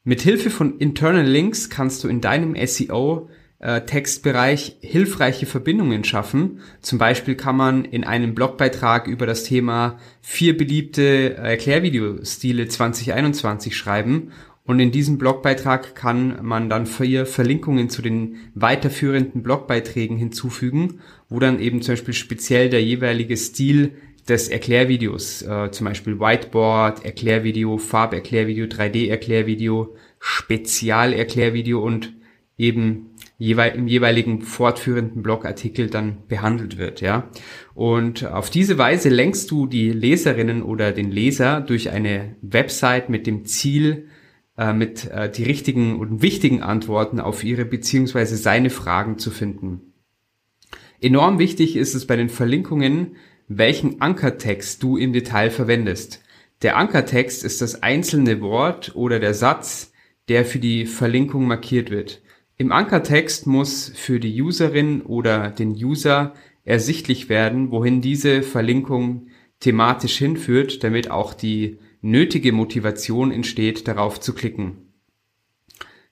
Mit 0.03 0.23
Hilfe 0.23 0.49
von 0.49 0.79
Internal 0.79 1.27
Links 1.27 1.69
kannst 1.69 2.03
du 2.05 2.09
in 2.09 2.23
deinem 2.23 2.57
SEO 2.67 3.29
äh, 3.59 3.81
Textbereich 3.83 4.77
hilfreiche 4.81 5.47
Verbindungen 5.47 6.05
schaffen. 6.05 6.61
Zum 6.81 6.99
Beispiel 6.99 7.35
kann 7.35 7.57
man 7.57 7.85
in 7.85 8.05
einem 8.05 8.35
Blogbeitrag 8.35 9.07
über 9.07 9.27
das 9.27 9.45
Thema 9.45 9.99
vier 10.21 10.57
beliebte 10.57 11.37
Erklärvideostile 11.37 12.69
2021 12.69 13.77
schreiben 13.77 14.33
und 14.67 14.81
in 14.81 14.91
diesem 14.91 15.17
Blogbeitrag 15.17 15.95
kann 15.95 16.45
man 16.45 16.69
dann 16.69 16.87
vier 16.87 17.25
Verlinkungen 17.25 17.89
zu 17.89 18.03
den 18.03 18.37
weiterführenden 18.55 19.43
Blogbeiträgen 19.45 20.17
hinzufügen, 20.17 21.01
wo 21.29 21.39
dann 21.39 21.61
eben 21.61 21.83
zum 21.83 21.93
Beispiel 21.93 22.15
speziell 22.15 22.69
der 22.69 22.83
jeweilige 22.83 23.37
Stil 23.37 23.93
des 24.29 24.49
Erklärvideos, 24.49 25.43
äh, 25.43 25.71
zum 25.71 25.85
Beispiel 25.85 26.19
Whiteboard, 26.19 27.05
Erklärvideo, 27.05 27.79
Farberklärvideo, 27.79 28.67
3D-Erklärvideo, 28.67 29.95
Spezialerklärvideo 30.19 31.81
und 31.81 32.13
eben 32.59 33.11
im 33.39 33.87
jeweiligen 33.87 34.41
fortführenden 34.41 35.23
Blogartikel 35.23 35.91
dann 35.91 36.27
behandelt 36.27 36.79
wird, 36.79 37.01
ja. 37.01 37.29
Und 37.75 38.25
auf 38.25 38.49
diese 38.49 38.79
Weise 38.79 39.11
lenkst 39.11 39.51
du 39.51 39.67
die 39.67 39.91
Leserinnen 39.91 40.63
oder 40.63 40.93
den 40.93 41.11
Leser 41.11 41.61
durch 41.61 41.91
eine 41.91 42.37
Website 42.41 43.11
mit 43.11 43.27
dem 43.27 43.45
Ziel, 43.45 44.09
äh, 44.57 44.73
mit 44.73 45.11
äh, 45.11 45.31
die 45.31 45.45
richtigen 45.45 45.99
und 45.99 46.23
wichtigen 46.23 46.63
Antworten 46.63 47.21
auf 47.21 47.45
ihre 47.45 47.67
beziehungsweise 47.67 48.37
seine 48.37 48.71
Fragen 48.71 49.19
zu 49.19 49.31
finden. 49.31 49.93
Enorm 51.03 51.39
wichtig 51.39 51.77
ist 51.77 51.95
es 51.95 52.07
bei 52.07 52.17
den 52.17 52.31
Verlinkungen, 52.31 53.17
welchen 53.49 54.01
Ankertext 54.01 54.83
du 54.83 54.97
im 54.97 55.13
Detail 55.13 55.51
verwendest. 55.51 56.23
Der 56.63 56.77
Ankertext 56.79 57.45
ist 57.45 57.61
das 57.61 57.83
einzelne 57.83 58.41
Wort 58.41 58.97
oder 58.97 59.21
der 59.21 59.35
Satz, 59.35 59.93
der 60.29 60.47
für 60.47 60.59
die 60.59 60.87
Verlinkung 60.87 61.47
markiert 61.47 61.91
wird. 61.91 62.23
Im 62.59 62.73
Ankertext 62.73 63.47
muss 63.47 63.93
für 63.95 64.19
die 64.19 64.41
Userin 64.41 65.03
oder 65.03 65.51
den 65.51 65.73
User 65.73 66.33
ersichtlich 66.65 67.29
werden, 67.29 67.71
wohin 67.71 68.01
diese 68.01 68.43
Verlinkung 68.43 69.29
thematisch 69.61 70.17
hinführt, 70.17 70.83
damit 70.83 71.11
auch 71.11 71.35
die 71.35 71.79
nötige 72.01 72.53
Motivation 72.53 73.31
entsteht, 73.31 73.87
darauf 73.89 74.21
zu 74.21 74.35
klicken. 74.35 74.87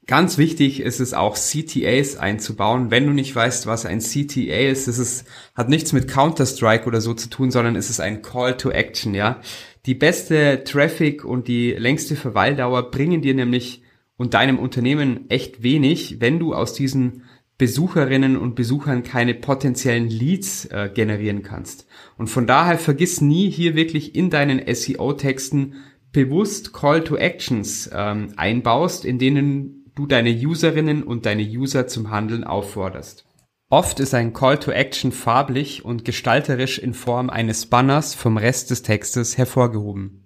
Ganz 0.06 0.36
wichtig 0.36 0.80
ist 0.80 1.00
es 1.00 1.14
auch 1.14 1.34
CTAs 1.34 2.18
einzubauen. 2.18 2.90
Wenn 2.90 3.06
du 3.06 3.14
nicht 3.14 3.34
weißt, 3.34 3.66
was 3.66 3.86
ein 3.86 4.00
CTA 4.00 4.68
ist, 4.68 4.86
es 4.86 4.98
ist, 4.98 5.26
hat 5.54 5.70
nichts 5.70 5.94
mit 5.94 6.08
Counter-Strike 6.08 6.84
oder 6.84 7.00
so 7.00 7.14
zu 7.14 7.30
tun, 7.30 7.50
sondern 7.50 7.74
es 7.74 7.88
ist 7.88 8.00
ein 8.00 8.20
Call 8.20 8.58
to 8.58 8.70
Action, 8.70 9.14
ja. 9.14 9.40
Die 9.86 9.94
beste 9.94 10.62
Traffic 10.64 11.24
und 11.24 11.48
die 11.48 11.70
längste 11.72 12.16
Verweildauer 12.16 12.90
bringen 12.90 13.22
dir 13.22 13.32
nämlich 13.32 13.83
und 14.16 14.34
deinem 14.34 14.58
Unternehmen 14.58 15.28
echt 15.30 15.62
wenig, 15.62 16.20
wenn 16.20 16.38
du 16.38 16.54
aus 16.54 16.72
diesen 16.72 17.22
Besucherinnen 17.56 18.36
und 18.36 18.56
Besuchern 18.56 19.04
keine 19.04 19.34
potenziellen 19.34 20.08
Leads 20.08 20.66
äh, 20.66 20.90
generieren 20.92 21.42
kannst. 21.42 21.86
Und 22.18 22.28
von 22.28 22.46
daher 22.46 22.78
vergiss 22.78 23.20
nie 23.20 23.48
hier 23.48 23.76
wirklich 23.76 24.14
in 24.16 24.28
deinen 24.30 24.62
SEO-Texten 24.74 25.74
bewusst 26.12 26.72
Call 26.72 27.04
to 27.04 27.16
Actions 27.16 27.90
ähm, 27.92 28.32
einbaust, 28.36 29.04
in 29.04 29.18
denen 29.18 29.90
du 29.94 30.06
deine 30.06 30.30
Userinnen 30.30 31.04
und 31.04 31.26
deine 31.26 31.44
User 31.44 31.86
zum 31.86 32.10
Handeln 32.10 32.44
aufforderst. 32.44 33.24
Oft 33.70 34.00
ist 34.00 34.14
ein 34.14 34.32
Call 34.32 34.58
to 34.58 34.70
Action 34.70 35.12
farblich 35.12 35.84
und 35.84 36.04
gestalterisch 36.04 36.78
in 36.78 36.94
Form 36.94 37.30
eines 37.30 37.66
Banners 37.66 38.14
vom 38.14 38.36
Rest 38.36 38.70
des 38.70 38.82
Textes 38.82 39.38
hervorgehoben. 39.38 40.23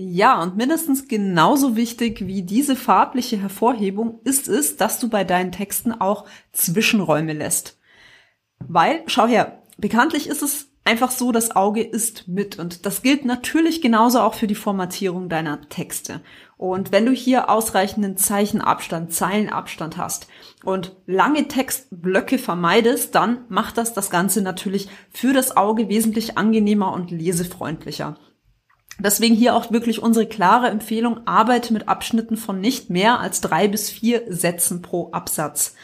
Ja, 0.00 0.40
und 0.40 0.56
mindestens 0.56 1.08
genauso 1.08 1.74
wichtig 1.74 2.24
wie 2.24 2.42
diese 2.42 2.76
farbliche 2.76 3.36
Hervorhebung 3.36 4.20
ist 4.22 4.46
es, 4.46 4.76
dass 4.76 5.00
du 5.00 5.08
bei 5.08 5.24
deinen 5.24 5.50
Texten 5.50 5.90
auch 5.92 6.24
Zwischenräume 6.52 7.32
lässt. 7.32 7.80
Weil, 8.60 9.02
schau 9.08 9.26
her, 9.26 9.64
bekanntlich 9.76 10.28
ist 10.28 10.42
es 10.42 10.68
einfach 10.84 11.10
so, 11.10 11.32
das 11.32 11.56
Auge 11.56 11.82
ist 11.82 12.28
mit. 12.28 12.60
Und 12.60 12.86
das 12.86 13.02
gilt 13.02 13.24
natürlich 13.24 13.82
genauso 13.82 14.20
auch 14.20 14.34
für 14.34 14.46
die 14.46 14.54
Formatierung 14.54 15.28
deiner 15.28 15.68
Texte. 15.68 16.20
Und 16.56 16.92
wenn 16.92 17.04
du 17.04 17.10
hier 17.10 17.50
ausreichenden 17.50 18.16
Zeichenabstand, 18.16 19.12
Zeilenabstand 19.12 19.96
hast 19.96 20.28
und 20.62 20.94
lange 21.06 21.48
Textblöcke 21.48 22.38
vermeidest, 22.38 23.16
dann 23.16 23.46
macht 23.48 23.76
das 23.76 23.94
das 23.94 24.10
Ganze 24.10 24.42
natürlich 24.42 24.88
für 25.10 25.32
das 25.32 25.56
Auge 25.56 25.88
wesentlich 25.88 26.38
angenehmer 26.38 26.92
und 26.92 27.10
lesefreundlicher. 27.10 28.16
Deswegen 29.00 29.34
hier 29.34 29.54
auch 29.54 29.70
wirklich 29.70 30.02
unsere 30.02 30.26
klare 30.26 30.68
Empfehlung, 30.68 31.26
arbeite 31.26 31.72
mit 31.72 31.88
Abschnitten 31.88 32.36
von 32.36 32.60
nicht 32.60 32.90
mehr 32.90 33.20
als 33.20 33.40
drei 33.40 33.68
bis 33.68 33.90
vier 33.90 34.24
Sätzen 34.28 34.82
pro 34.82 35.10
Absatz. 35.12 35.74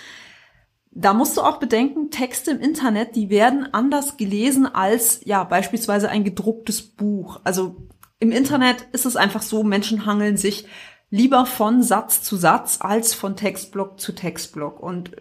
Da 0.91 1.13
musst 1.13 1.37
du 1.37 1.43
auch 1.43 1.59
bedenken, 1.59 2.11
Texte 2.11 2.53
im 2.53 2.61
Internet, 2.61 3.17
die 3.17 3.31
werden 3.31 3.69
anders 3.73 4.17
gelesen 4.17 4.67
als 4.67 5.21
ja 5.25 5.45
beispielsweise 5.45 6.09
ein 6.09 6.25
gedrucktes 6.25 6.83
Buch. 6.83 7.41
Also 7.45 7.89
im 8.21 8.33
Internet 8.33 8.87
ist 8.93 9.07
es 9.07 9.17
einfach 9.17 9.43
so, 9.43 9.65
Menschen 9.65 10.07
hangeln 10.07 10.37
sich 10.37 10.67
lieber 11.11 11.47
von 11.47 11.83
Satz 11.83 12.23
zu 12.23 12.37
Satz 12.37 12.79
als 12.81 13.15
von 13.15 13.37
Textblock 13.37 14.01
zu 14.01 14.13
Textblock. 14.13 14.81
Und 14.81 15.13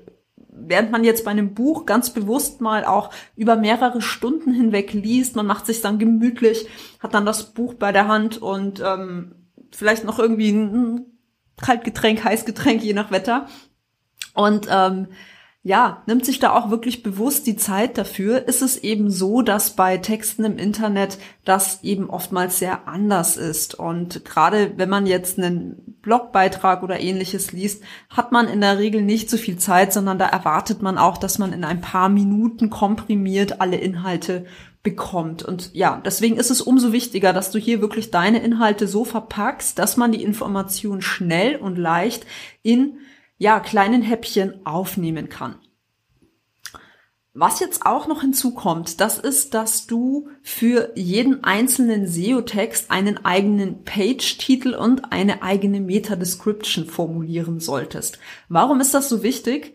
während 0.55 0.91
man 0.91 1.03
jetzt 1.03 1.25
bei 1.25 1.31
einem 1.31 1.53
Buch 1.53 1.85
ganz 1.85 2.11
bewusst 2.11 2.61
mal 2.61 2.85
auch 2.85 3.09
über 3.35 3.55
mehrere 3.55 4.01
Stunden 4.01 4.53
hinweg 4.53 4.93
liest, 4.93 5.35
man 5.35 5.47
macht 5.47 5.65
sich 5.65 5.81
dann 5.81 5.99
gemütlich, 5.99 6.67
hat 6.99 7.13
dann 7.13 7.25
das 7.25 7.53
Buch 7.53 7.73
bei 7.73 7.91
der 7.91 8.07
Hand 8.07 8.41
und 8.41 8.81
ähm, 8.85 9.35
vielleicht 9.71 10.05
noch 10.05 10.19
irgendwie 10.19 10.51
ein 10.51 11.05
Kaltgetränk, 11.61 12.23
Heißgetränk, 12.23 12.83
je 12.83 12.93
nach 12.93 13.11
Wetter. 13.11 13.47
Und 14.33 14.67
ähm, 14.69 15.07
ja, 15.65 16.03
nimmt 16.07 16.25
sich 16.25 16.39
da 16.39 16.51
auch 16.51 16.69
wirklich 16.69 17.03
bewusst 17.03 17.47
die 17.47 17.55
Zeit 17.55 17.97
dafür, 17.97 18.49
ist 18.49 18.61
es 18.61 18.75
eben 18.75 19.09
so, 19.09 19.41
dass 19.41 19.77
bei 19.77 19.97
Texten 19.97 20.43
im 20.43 20.57
Internet 20.57 21.17
das 21.45 21.83
eben 21.83 22.09
oftmals 22.09 22.59
sehr 22.59 22.85
anders 22.87 23.37
ist. 23.37 23.75
Und 23.75 24.25
gerade 24.25 24.73
wenn 24.75 24.89
man 24.89 25.05
jetzt 25.07 25.39
einen 25.39 25.81
Blogbeitrag 26.03 26.83
oder 26.83 26.99
ähnliches 26.99 27.51
liest, 27.51 27.83
hat 28.09 28.31
man 28.31 28.47
in 28.47 28.61
der 28.61 28.77
Regel 28.77 29.01
nicht 29.01 29.29
so 29.29 29.37
viel 29.37 29.57
Zeit, 29.57 29.91
sondern 29.91 30.19
da 30.19 30.27
erwartet 30.27 30.83
man 30.83 30.99
auch, 30.99 31.17
dass 31.17 31.39
man 31.39 31.51
in 31.51 31.63
ein 31.63 31.81
paar 31.81 32.09
Minuten 32.09 32.69
komprimiert 32.69 33.59
alle 33.59 33.77
Inhalte 33.77 34.45
bekommt. 34.83 35.41
Und 35.41 35.73
ja, 35.73 36.01
deswegen 36.05 36.35
ist 36.35 36.51
es 36.51 36.61
umso 36.61 36.91
wichtiger, 36.91 37.33
dass 37.33 37.51
du 37.51 37.57
hier 37.57 37.81
wirklich 37.81 38.11
deine 38.11 38.43
Inhalte 38.43 38.87
so 38.87 39.05
verpackst, 39.05 39.79
dass 39.79 39.97
man 39.97 40.11
die 40.11 40.21
Information 40.21 41.01
schnell 41.01 41.55
und 41.55 41.77
leicht 41.77 42.25
in 42.61 42.99
ja, 43.37 43.59
kleinen 43.59 44.01
Häppchen 44.01 44.65
aufnehmen 44.65 45.29
kann. 45.29 45.55
Was 47.35 47.59
jetzt 47.59 47.87
auch 47.87 48.05
noch 48.05 48.21
hinzukommt, 48.21 49.01
das 49.01 49.17
ist, 49.17 49.55
dass 49.55 49.87
du 49.87 50.29
für 50.43 50.91
jeden 50.93 51.43
einzelnen 51.43 52.05
SEO-Text 52.05 52.91
einen 52.91 53.25
eigenen 53.25 53.83
Page-Titel 53.83 54.75
und 54.75 55.11
eine 55.11 55.41
eigene 55.41 55.79
Meta-Description 55.79 56.85
formulieren 56.85 57.59
solltest. 57.59 58.19
Warum 58.49 58.81
ist 58.81 58.93
das 58.93 59.09
so 59.09 59.23
wichtig? 59.23 59.73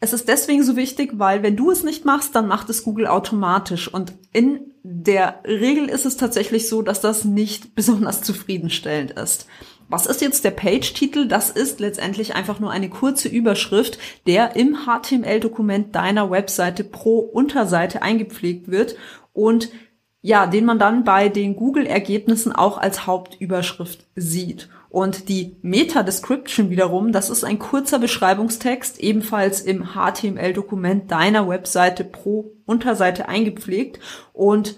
Es 0.00 0.12
ist 0.12 0.26
deswegen 0.26 0.64
so 0.64 0.74
wichtig, 0.74 1.12
weil 1.14 1.44
wenn 1.44 1.56
du 1.56 1.70
es 1.70 1.84
nicht 1.84 2.04
machst, 2.04 2.34
dann 2.34 2.48
macht 2.48 2.68
es 2.68 2.82
Google 2.82 3.06
automatisch. 3.06 3.92
Und 3.92 4.14
in 4.32 4.72
der 4.82 5.40
Regel 5.44 5.88
ist 5.88 6.04
es 6.04 6.16
tatsächlich 6.16 6.68
so, 6.68 6.82
dass 6.82 7.00
das 7.00 7.24
nicht 7.24 7.74
besonders 7.76 8.22
zufriedenstellend 8.22 9.12
ist. 9.12 9.46
Was 9.88 10.04
ist 10.04 10.20
jetzt 10.20 10.44
der 10.44 10.50
Page-Titel? 10.50 11.28
Das 11.28 11.48
ist 11.48 11.80
letztendlich 11.80 12.34
einfach 12.34 12.60
nur 12.60 12.70
eine 12.70 12.90
kurze 12.90 13.28
Überschrift, 13.28 13.98
der 14.26 14.54
im 14.54 14.86
HTML-Dokument 14.86 15.94
deiner 15.94 16.30
Webseite 16.30 16.84
pro 16.84 17.18
Unterseite 17.20 18.02
eingepflegt 18.02 18.70
wird 18.70 18.96
und 19.32 19.70
ja, 20.20 20.46
den 20.46 20.64
man 20.64 20.78
dann 20.78 21.04
bei 21.04 21.28
den 21.28 21.56
Google-Ergebnissen 21.56 22.52
auch 22.52 22.76
als 22.76 23.06
Hauptüberschrift 23.06 24.06
sieht. 24.16 24.68
Und 24.90 25.28
die 25.28 25.56
Meta-Description 25.62 26.70
wiederum, 26.70 27.12
das 27.12 27.30
ist 27.30 27.44
ein 27.44 27.58
kurzer 27.58 27.98
Beschreibungstext, 27.98 28.98
ebenfalls 29.00 29.60
im 29.60 29.90
HTML-Dokument 29.94 31.10
deiner 31.10 31.48
Webseite 31.48 32.04
pro 32.04 32.52
Unterseite 32.66 33.28
eingepflegt 33.28 34.00
und 34.32 34.76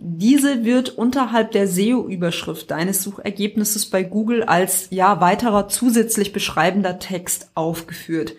diese 0.00 0.64
wird 0.64 0.90
unterhalb 0.90 1.52
der 1.52 1.68
SEO-Überschrift 1.68 2.70
deines 2.70 3.02
Suchergebnisses 3.02 3.86
bei 3.86 4.02
Google 4.02 4.42
als 4.42 4.88
ja 4.90 5.20
weiterer 5.20 5.68
zusätzlich 5.68 6.32
beschreibender 6.32 6.98
Text 6.98 7.50
aufgeführt. 7.54 8.34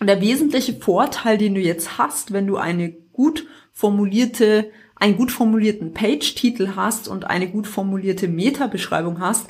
Und 0.00 0.06
der 0.06 0.20
wesentliche 0.20 0.74
Vorteil, 0.74 1.38
den 1.38 1.54
du 1.54 1.60
jetzt 1.60 1.98
hast, 1.98 2.32
wenn 2.32 2.46
du 2.46 2.56
eine 2.56 2.90
gut 2.90 3.46
formulierte, 3.72 4.70
einen 4.96 5.16
gut 5.16 5.30
formulierten 5.30 5.92
Page-Titel 5.92 6.70
hast 6.76 7.08
und 7.08 7.24
eine 7.24 7.48
gut 7.48 7.66
formulierte 7.66 8.28
Meta-Beschreibung 8.28 9.20
hast, 9.20 9.46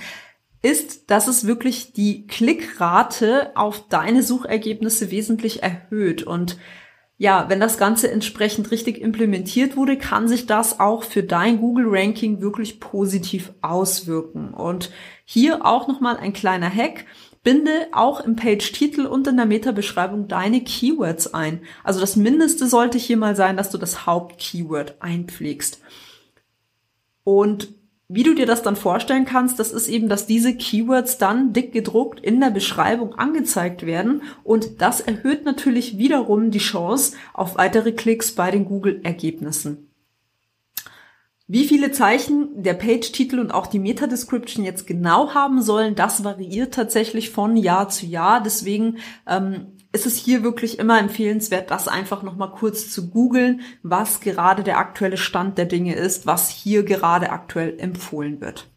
ist, 0.62 1.10
dass 1.10 1.28
es 1.28 1.46
wirklich 1.46 1.92
die 1.92 2.26
Klickrate 2.26 3.52
auf 3.54 3.88
deine 3.88 4.22
Suchergebnisse 4.22 5.10
wesentlich 5.10 5.62
erhöht 5.62 6.22
und 6.22 6.58
ja, 7.20 7.50
wenn 7.50 7.60
das 7.60 7.76
Ganze 7.76 8.10
entsprechend 8.10 8.70
richtig 8.70 8.98
implementiert 8.98 9.76
wurde, 9.76 9.98
kann 9.98 10.26
sich 10.26 10.46
das 10.46 10.80
auch 10.80 11.02
für 11.02 11.22
dein 11.22 11.60
Google-Ranking 11.60 12.40
wirklich 12.40 12.80
positiv 12.80 13.52
auswirken. 13.60 14.54
Und 14.54 14.90
hier 15.26 15.66
auch 15.66 15.86
nochmal 15.86 16.16
ein 16.16 16.32
kleiner 16.32 16.74
Hack. 16.74 17.04
Binde 17.42 17.88
auch 17.92 18.24
im 18.24 18.36
Page-Titel 18.36 19.04
und 19.04 19.26
in 19.26 19.36
der 19.36 19.44
Meta-Beschreibung 19.44 20.28
deine 20.28 20.62
Keywords 20.62 21.34
ein. 21.34 21.60
Also 21.84 22.00
das 22.00 22.16
Mindeste 22.16 22.66
sollte 22.66 22.96
hier 22.96 23.18
mal 23.18 23.36
sein, 23.36 23.58
dass 23.58 23.68
du 23.68 23.76
das 23.76 24.06
Haupt-Keyword 24.06 25.02
einpflegst. 25.02 25.82
Und 27.22 27.74
wie 28.12 28.24
du 28.24 28.34
dir 28.34 28.44
das 28.44 28.62
dann 28.62 28.74
vorstellen 28.74 29.24
kannst, 29.24 29.60
das 29.60 29.70
ist 29.70 29.88
eben, 29.88 30.08
dass 30.08 30.26
diese 30.26 30.56
Keywords 30.56 31.18
dann 31.18 31.52
dick 31.52 31.72
gedruckt 31.72 32.18
in 32.18 32.40
der 32.40 32.50
Beschreibung 32.50 33.14
angezeigt 33.14 33.86
werden 33.86 34.22
und 34.42 34.82
das 34.82 35.00
erhöht 35.00 35.44
natürlich 35.44 35.96
wiederum 35.96 36.50
die 36.50 36.58
Chance 36.58 37.16
auf 37.32 37.56
weitere 37.56 37.92
Klicks 37.92 38.32
bei 38.32 38.50
den 38.50 38.64
Google-Ergebnissen. 38.64 39.90
Wie 41.46 41.66
viele 41.66 41.92
Zeichen 41.92 42.62
der 42.62 42.74
Page-Titel 42.74 43.38
und 43.38 43.52
auch 43.52 43.68
die 43.68 43.78
Meta-Description 43.78 44.64
jetzt 44.64 44.88
genau 44.88 45.32
haben 45.32 45.62
sollen, 45.62 45.94
das 45.94 46.24
variiert 46.24 46.74
tatsächlich 46.74 47.30
von 47.30 47.56
Jahr 47.56 47.88
zu 47.88 48.06
Jahr. 48.06 48.42
Deswegen 48.42 48.98
ähm, 49.28 49.76
ist 49.92 50.06
es 50.06 50.16
hier 50.16 50.42
wirklich 50.42 50.78
immer 50.78 51.00
empfehlenswert, 51.00 51.70
das 51.70 51.88
einfach 51.88 52.22
nochmal 52.22 52.52
kurz 52.52 52.90
zu 52.90 53.10
googeln, 53.10 53.62
was 53.82 54.20
gerade 54.20 54.62
der 54.62 54.78
aktuelle 54.78 55.16
Stand 55.16 55.58
der 55.58 55.66
Dinge 55.66 55.94
ist, 55.94 56.26
was 56.26 56.48
hier 56.48 56.84
gerade 56.84 57.30
aktuell 57.30 57.78
empfohlen 57.78 58.40
wird. 58.40 58.68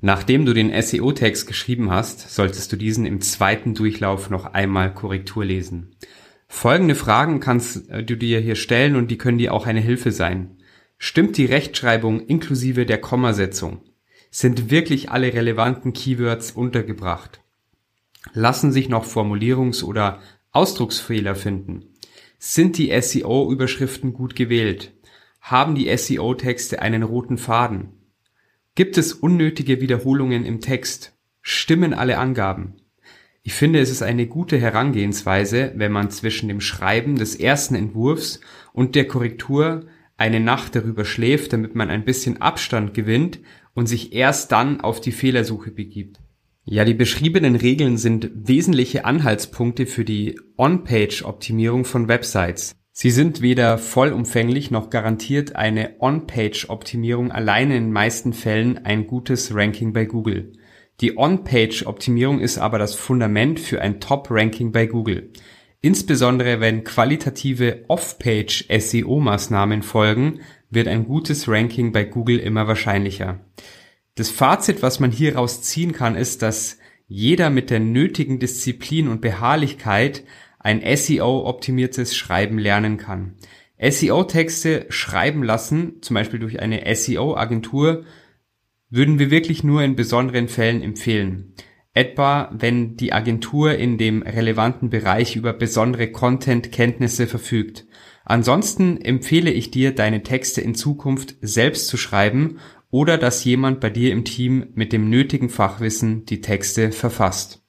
Nachdem 0.00 0.44
du 0.44 0.54
den 0.54 0.70
SEO-Text 0.80 1.46
geschrieben 1.46 1.90
hast, 1.90 2.30
solltest 2.30 2.72
du 2.72 2.76
diesen 2.76 3.04
im 3.04 3.20
zweiten 3.20 3.74
Durchlauf 3.74 4.30
noch 4.30 4.46
einmal 4.54 4.94
Korrektur 4.94 5.44
lesen. 5.44 5.96
Folgende 6.46 6.94
Fragen 6.94 7.40
kannst 7.40 7.90
äh, 7.90 8.02
du 8.02 8.16
dir 8.16 8.40
hier 8.40 8.56
stellen 8.56 8.96
und 8.96 9.10
die 9.10 9.18
können 9.18 9.38
dir 9.38 9.52
auch 9.52 9.66
eine 9.66 9.80
Hilfe 9.80 10.12
sein. 10.12 10.56
Stimmt 10.96 11.36
die 11.36 11.44
Rechtschreibung 11.44 12.20
inklusive 12.20 12.86
der 12.86 12.98
Kommasetzung? 12.98 13.82
Sind 14.30 14.70
wirklich 14.70 15.10
alle 15.10 15.32
relevanten 15.32 15.92
Keywords 15.92 16.52
untergebracht? 16.52 17.40
Lassen 18.32 18.72
sich 18.72 18.88
noch 18.88 19.04
Formulierungs- 19.04 19.84
oder 19.84 20.20
Ausdrucksfehler 20.52 21.34
finden? 21.34 21.94
Sind 22.38 22.78
die 22.78 22.98
SEO-Überschriften 23.00 24.12
gut 24.12 24.36
gewählt? 24.36 24.92
Haben 25.40 25.74
die 25.74 25.94
SEO-Texte 25.96 26.80
einen 26.82 27.02
roten 27.02 27.38
Faden? 27.38 27.92
Gibt 28.74 28.96
es 28.96 29.12
unnötige 29.12 29.80
Wiederholungen 29.80 30.44
im 30.44 30.60
Text? 30.60 31.16
Stimmen 31.42 31.94
alle 31.94 32.18
Angaben? 32.18 32.76
Ich 33.42 33.54
finde, 33.54 33.80
es 33.80 33.90
ist 33.90 34.02
eine 34.02 34.26
gute 34.26 34.58
Herangehensweise, 34.58 35.72
wenn 35.74 35.90
man 35.90 36.10
zwischen 36.10 36.48
dem 36.48 36.60
Schreiben 36.60 37.16
des 37.16 37.34
ersten 37.34 37.74
Entwurfs 37.74 38.40
und 38.72 38.94
der 38.94 39.08
Korrektur 39.08 39.86
eine 40.18 40.38
Nacht 40.38 40.76
darüber 40.76 41.04
schläft, 41.04 41.52
damit 41.52 41.74
man 41.74 41.88
ein 41.88 42.04
bisschen 42.04 42.42
Abstand 42.42 42.92
gewinnt 42.92 43.40
und 43.74 43.86
sich 43.86 44.12
erst 44.12 44.52
dann 44.52 44.80
auf 44.80 45.00
die 45.00 45.12
Fehlersuche 45.12 45.70
begibt. 45.70 46.20
Ja, 46.70 46.84
die 46.84 46.92
beschriebenen 46.92 47.56
Regeln 47.56 47.96
sind 47.96 48.30
wesentliche 48.34 49.06
Anhaltspunkte 49.06 49.86
für 49.86 50.04
die 50.04 50.38
On-Page-Optimierung 50.58 51.86
von 51.86 52.08
Websites. 52.08 52.76
Sie 52.92 53.10
sind 53.10 53.40
weder 53.40 53.78
vollumfänglich 53.78 54.70
noch 54.70 54.90
garantiert 54.90 55.56
eine 55.56 55.94
On-Page-Optimierung 55.98 57.32
alleine 57.32 57.74
in 57.78 57.90
meisten 57.90 58.34
Fällen 58.34 58.84
ein 58.84 59.06
gutes 59.06 59.54
Ranking 59.54 59.94
bei 59.94 60.04
Google. 60.04 60.52
Die 61.00 61.16
On-Page-Optimierung 61.16 62.38
ist 62.38 62.58
aber 62.58 62.78
das 62.78 62.94
Fundament 62.94 63.60
für 63.60 63.80
ein 63.80 63.98
Top-Ranking 63.98 64.70
bei 64.70 64.84
Google. 64.84 65.30
Insbesondere 65.80 66.60
wenn 66.60 66.84
qualitative 66.84 67.86
Off-Page-SEO-Maßnahmen 67.88 69.80
folgen, 69.80 70.40
wird 70.68 70.86
ein 70.86 71.06
gutes 71.06 71.48
Ranking 71.48 71.92
bei 71.92 72.04
Google 72.04 72.38
immer 72.38 72.68
wahrscheinlicher. 72.68 73.40
Das 74.18 74.30
Fazit, 74.30 74.82
was 74.82 74.98
man 74.98 75.12
hieraus 75.12 75.62
ziehen 75.62 75.92
kann, 75.92 76.16
ist, 76.16 76.42
dass 76.42 76.78
jeder 77.06 77.50
mit 77.50 77.70
der 77.70 77.78
nötigen 77.78 78.40
Disziplin 78.40 79.06
und 79.06 79.20
Beharrlichkeit 79.20 80.24
ein 80.58 80.82
SEO-optimiertes 80.84 82.16
Schreiben 82.16 82.58
lernen 82.58 82.96
kann. 82.96 83.36
SEO-Texte 83.80 84.86
schreiben 84.88 85.44
lassen, 85.44 86.02
zum 86.02 86.14
Beispiel 86.14 86.40
durch 86.40 86.58
eine 86.58 86.82
SEO-Agentur, 86.92 88.06
würden 88.90 89.20
wir 89.20 89.30
wirklich 89.30 89.62
nur 89.62 89.84
in 89.84 89.94
besonderen 89.94 90.48
Fällen 90.48 90.82
empfehlen. 90.82 91.54
Etwa, 91.94 92.50
wenn 92.52 92.96
die 92.96 93.12
Agentur 93.12 93.74
in 93.74 93.98
dem 93.98 94.22
relevanten 94.22 94.90
Bereich 94.90 95.36
über 95.36 95.52
besondere 95.52 96.10
Content-Kenntnisse 96.10 97.28
verfügt. 97.28 97.86
Ansonsten 98.24 99.00
empfehle 99.00 99.52
ich 99.52 99.70
dir, 99.70 99.94
deine 99.94 100.24
Texte 100.24 100.60
in 100.60 100.74
Zukunft 100.74 101.36
selbst 101.40 101.86
zu 101.86 101.96
schreiben 101.96 102.58
oder 102.90 103.18
dass 103.18 103.44
jemand 103.44 103.80
bei 103.80 103.90
dir 103.90 104.12
im 104.12 104.24
Team 104.24 104.68
mit 104.74 104.92
dem 104.92 105.10
nötigen 105.10 105.50
Fachwissen 105.50 106.24
die 106.26 106.40
Texte 106.40 106.92
verfasst. 106.92 107.62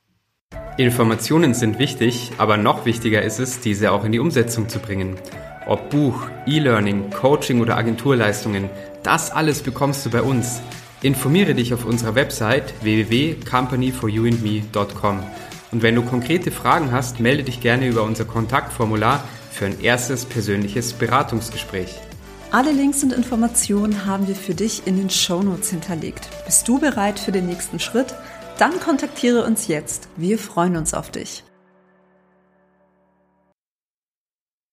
Informationen 0.78 1.54
sind 1.54 1.78
wichtig, 1.78 2.32
aber 2.38 2.56
noch 2.56 2.86
wichtiger 2.86 3.22
ist 3.22 3.40
es, 3.40 3.60
diese 3.60 3.92
auch 3.92 4.06
in 4.06 4.14
die 4.14 4.20
Umsetzung 4.20 4.70
zu 4.70 4.80
bringen. 4.80 5.18
Ob 5.68 5.90
Buch, 5.90 6.30
E-Learning, 6.48 7.10
Coaching 7.10 7.60
oder 7.60 7.76
Agenturleistungen, 7.76 8.70
das 9.04 9.30
alles 9.30 9.62
bekommst 9.62 10.06
du 10.06 10.10
bei 10.10 10.22
uns. 10.22 10.62
Informiere 11.02 11.54
dich 11.54 11.74
auf 11.74 11.84
unserer 11.86 12.16
Website 12.16 12.74
www.companyforyouandme.com. 12.82 15.24
Und 15.72 15.84
wenn 15.84 15.96
du 15.96 16.02
konkrete 16.02 16.52
Fragen 16.52 16.92
hast, 16.92 17.20
melde 17.20 17.44
dich 17.44 17.62
gerne 17.62 17.88
über 17.88 18.04
unser 18.04 18.26
Kontaktformular 18.26 19.24
für 19.52 19.66
ein 19.66 19.80
erstes 19.82 20.26
persönliches 20.26 20.94
Beratungsgespräch. 20.94 22.00
Alle 22.52 22.72
Links 22.72 23.04
und 23.04 23.14
Informationen 23.14 24.08
haben 24.08 24.28
wir 24.28 24.34
für 24.34 24.56
dich 24.56 24.88
in 24.88 24.98
den 24.98 25.12
Show 25.12 25.44
Notes 25.44 25.70
hinterlegt. 25.70 26.30
Bist 26.48 26.68
du 26.68 26.80
bereit 26.80 27.20
für 27.20 27.32
den 27.32 27.46
nächsten 27.46 27.80
Schritt? 27.80 28.16
Dann 28.58 28.80
kontaktiere 28.80 29.44
uns 29.44 29.68
jetzt. 29.68 30.08
Wir 30.18 30.40
freuen 30.40 30.76
uns 30.76 30.96
auf 30.96 31.12
dich. 31.12 31.44